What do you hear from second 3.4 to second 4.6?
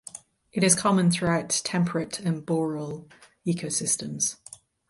ecosystems.